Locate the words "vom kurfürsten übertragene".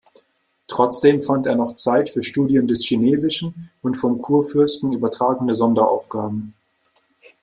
3.99-5.53